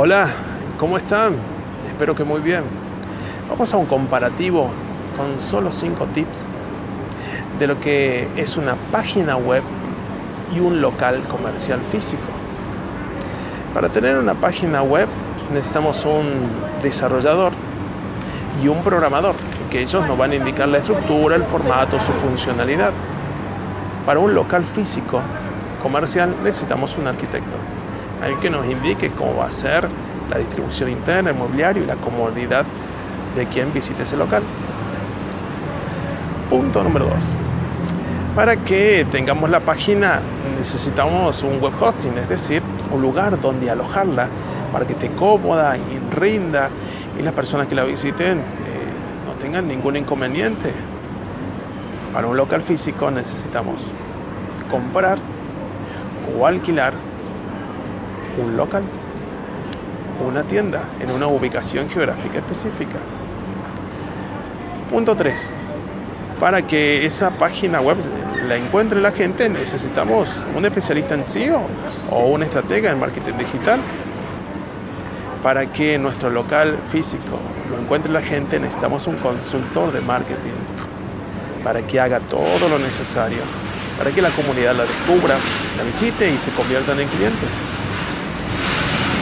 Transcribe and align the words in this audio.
Hola, 0.00 0.28
¿cómo 0.78 0.96
están? 0.96 1.34
Espero 1.90 2.14
que 2.14 2.22
muy 2.22 2.40
bien. 2.40 2.62
Vamos 3.50 3.74
a 3.74 3.78
un 3.78 3.86
comparativo 3.86 4.70
con 5.16 5.40
solo 5.40 5.72
5 5.72 6.06
tips 6.14 6.46
de 7.58 7.66
lo 7.66 7.80
que 7.80 8.28
es 8.36 8.56
una 8.56 8.76
página 8.92 9.34
web 9.34 9.64
y 10.54 10.60
un 10.60 10.80
local 10.80 11.24
comercial 11.24 11.80
físico. 11.80 12.22
Para 13.74 13.88
tener 13.88 14.16
una 14.16 14.34
página 14.34 14.82
web 14.82 15.08
necesitamos 15.52 16.04
un 16.04 16.48
desarrollador 16.80 17.50
y 18.62 18.68
un 18.68 18.84
programador, 18.84 19.34
que 19.68 19.80
ellos 19.80 20.06
nos 20.06 20.16
van 20.16 20.30
a 20.30 20.36
indicar 20.36 20.68
la 20.68 20.78
estructura, 20.78 21.34
el 21.34 21.42
formato, 21.42 21.98
su 21.98 22.12
funcionalidad. 22.12 22.92
Para 24.06 24.20
un 24.20 24.32
local 24.32 24.62
físico 24.62 25.20
comercial 25.82 26.36
necesitamos 26.44 26.96
un 26.98 27.08
arquitecto, 27.08 27.56
alguien 28.22 28.40
que 28.40 28.50
nos 28.50 28.66
indique 28.66 29.10
cómo 29.10 29.36
va 29.36 29.46
a 29.46 29.52
ser 29.52 29.88
la 30.30 30.38
distribución 30.38 30.90
interna, 30.90 31.30
el 31.30 31.36
mobiliario 31.36 31.82
y 31.82 31.86
la 31.86 31.96
comodidad 31.96 32.64
de 33.36 33.46
quien 33.46 33.72
visite 33.72 34.02
ese 34.02 34.16
local. 34.16 34.42
Punto 36.50 36.82
número 36.82 37.06
2. 37.06 37.14
Para 38.34 38.56
que 38.56 39.06
tengamos 39.10 39.50
la 39.50 39.60
página 39.60 40.20
necesitamos 40.56 41.42
un 41.42 41.60
web 41.60 41.72
hosting, 41.80 42.16
es 42.18 42.28
decir, 42.28 42.62
un 42.92 43.02
lugar 43.02 43.40
donde 43.40 43.70
alojarla 43.70 44.28
para 44.72 44.86
que 44.86 44.92
esté 44.92 45.10
cómoda 45.10 45.76
y 45.76 46.14
rinda 46.14 46.70
y 47.18 47.22
las 47.22 47.32
personas 47.32 47.66
que 47.66 47.74
la 47.74 47.84
visiten 47.84 48.38
eh, 48.38 48.42
no 49.26 49.32
tengan 49.34 49.66
ningún 49.66 49.96
inconveniente. 49.96 50.72
Para 52.12 52.26
un 52.26 52.36
local 52.36 52.62
físico 52.62 53.10
necesitamos 53.10 53.92
comprar 54.70 55.18
o 56.38 56.46
alquilar 56.46 56.94
un 58.38 58.56
local, 58.56 58.82
una 60.26 60.42
tienda 60.44 60.84
en 61.00 61.10
una 61.10 61.26
ubicación 61.26 61.88
geográfica 61.88 62.38
específica. 62.38 62.98
Punto 64.90 65.14
3. 65.14 65.54
Para 66.40 66.62
que 66.62 67.04
esa 67.04 67.30
página 67.32 67.80
web 67.80 67.98
la 68.46 68.56
encuentre 68.56 69.00
la 69.00 69.12
gente 69.12 69.48
necesitamos 69.48 70.44
un 70.54 70.64
especialista 70.64 71.14
en 71.14 71.24
SEO 71.24 71.60
o 72.10 72.26
una 72.26 72.44
estratega 72.44 72.90
en 72.90 72.98
marketing 72.98 73.34
digital. 73.38 73.80
Para 75.42 75.66
que 75.66 75.98
nuestro 75.98 76.30
local 76.30 76.78
físico 76.90 77.38
lo 77.70 77.78
encuentre 77.78 78.12
la 78.12 78.22
gente 78.22 78.58
necesitamos 78.58 79.06
un 79.06 79.16
consultor 79.16 79.92
de 79.92 80.00
marketing 80.00 80.58
para 81.62 81.86
que 81.86 82.00
haga 82.00 82.20
todo 82.20 82.68
lo 82.68 82.78
necesario 82.78 83.42
para 83.98 84.12
que 84.12 84.22
la 84.22 84.30
comunidad 84.30 84.76
la 84.76 84.84
descubra, 84.84 85.36
la 85.76 85.82
visite 85.82 86.30
y 86.30 86.38
se 86.38 86.50
conviertan 86.52 87.00
en 87.00 87.08
clientes. 87.08 87.50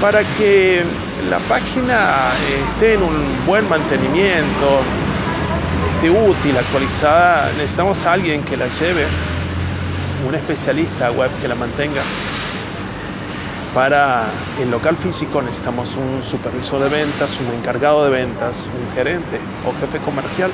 Para 0.01 0.23
que 0.37 0.85
la 1.31 1.39
página 1.39 2.29
esté 2.75 2.95
en 2.95 3.03
un 3.03 3.47
buen 3.47 3.67
mantenimiento, 3.69 4.83
esté 5.95 6.11
útil, 6.11 6.57
actualizada, 6.59 7.51
necesitamos 7.57 8.05
alguien 8.05 8.43
que 8.43 8.59
la 8.59 8.69
lleve, 8.69 9.07
un 10.29 10.35
especialista 10.35 11.11
web 11.11 11.31
que 11.41 11.49
la 11.49 11.55
mantenga. 11.55 12.03
Para 13.73 14.27
el 14.61 14.71
local 14.71 14.97
físico 14.97 15.41
necesitamos 15.41 15.97
un 15.97 16.23
supervisor 16.23 16.83
de 16.83 16.89
ventas, 16.91 17.41
un 17.41 17.59
encargado 17.59 18.05
de 18.05 18.11
ventas, 18.11 18.69
un 18.79 18.95
gerente 18.95 19.41
o 19.67 19.73
jefe 19.81 19.99
comercial 20.05 20.51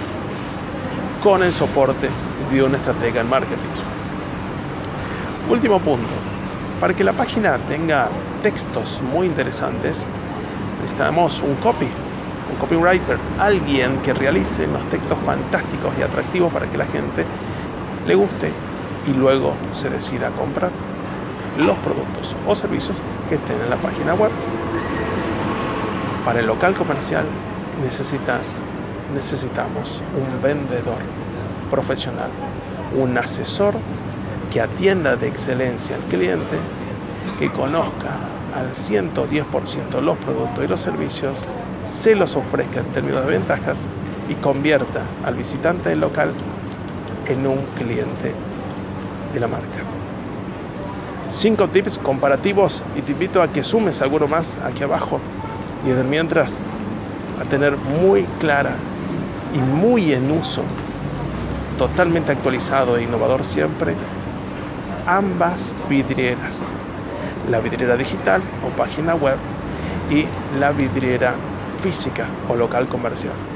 con 1.22 1.42
el 1.42 1.52
soporte 1.52 2.08
de 2.52 2.62
una 2.62 2.78
estratega 2.78 3.20
en 3.20 3.28
marketing. 3.28 3.68
Último 5.50 5.80
punto. 5.80 6.14
Para 6.80 6.94
que 6.94 7.04
la 7.04 7.12
página 7.12 7.58
tenga 7.68 8.08
textos 8.42 9.00
muy 9.02 9.26
interesantes, 9.26 10.04
necesitamos 10.80 11.40
un 11.42 11.54
copy, 11.56 11.86
un 12.50 12.56
copywriter, 12.58 13.16
alguien 13.38 13.98
que 13.98 14.12
realice 14.12 14.66
los 14.66 14.84
textos 14.90 15.18
fantásticos 15.24 15.92
y 15.98 16.02
atractivos 16.02 16.52
para 16.52 16.66
que 16.66 16.76
la 16.76 16.86
gente 16.86 17.24
le 18.06 18.14
guste 18.14 18.52
y 19.06 19.12
luego 19.14 19.54
se 19.72 19.88
decida 19.90 20.28
a 20.28 20.30
comprar 20.32 20.70
los 21.58 21.76
productos 21.78 22.36
o 22.46 22.54
servicios 22.54 23.02
que 23.28 23.36
estén 23.36 23.60
en 23.60 23.70
la 23.70 23.76
página 23.76 24.14
web. 24.14 24.30
Para 26.24 26.40
el 26.40 26.46
local 26.46 26.74
comercial 26.74 27.24
necesitas, 27.82 28.62
necesitamos 29.14 30.02
un 30.16 30.42
vendedor 30.42 30.98
profesional, 31.70 32.30
un 32.96 33.16
asesor 33.18 33.74
que 34.52 34.60
atienda 34.60 35.16
de 35.16 35.28
excelencia 35.28 35.96
al 35.96 36.02
cliente, 36.02 36.58
que 37.38 37.50
conozca 37.50 38.10
al 38.54 38.72
110% 38.72 40.00
los 40.00 40.16
productos 40.18 40.64
y 40.64 40.68
los 40.68 40.80
servicios, 40.80 41.44
se 41.84 42.14
los 42.14 42.36
ofrezca 42.36 42.80
en 42.80 42.86
términos 42.86 43.24
de 43.24 43.32
ventajas 43.32 43.82
y 44.28 44.34
convierta 44.34 45.02
al 45.24 45.34
visitante 45.34 45.88
del 45.88 46.00
local 46.00 46.32
en 47.26 47.46
un 47.46 47.64
cliente 47.76 48.34
de 49.32 49.40
la 49.40 49.48
marca. 49.48 49.66
Cinco 51.28 51.68
tips 51.68 51.98
comparativos 51.98 52.84
y 52.96 53.02
te 53.02 53.12
invito 53.12 53.42
a 53.42 53.48
que 53.48 53.64
sumes 53.64 54.02
alguno 54.02 54.28
más 54.28 54.58
aquí 54.64 54.82
abajo 54.82 55.18
y 55.86 55.90
de 55.90 56.04
mientras 56.04 56.60
a 57.40 57.44
tener 57.44 57.76
muy 57.76 58.24
clara 58.38 58.74
y 59.54 59.58
muy 59.58 60.12
en 60.12 60.30
uso, 60.30 60.62
totalmente 61.78 62.32
actualizado 62.32 62.96
e 62.96 63.02
innovador 63.02 63.44
siempre, 63.44 63.94
ambas 65.06 65.74
vidrieras, 65.88 66.78
la 67.50 67.60
vidriera 67.60 67.96
digital 67.96 68.42
o 68.66 68.76
página 68.76 69.14
web 69.14 69.36
y 70.10 70.26
la 70.58 70.72
vidriera 70.72 71.34
física 71.82 72.26
o 72.48 72.56
local 72.56 72.88
comercial. 72.88 73.51